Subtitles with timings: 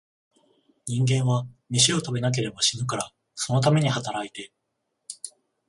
[0.87, 4.51] 人間は、めしを食べなければ死ぬから、そのために働いて、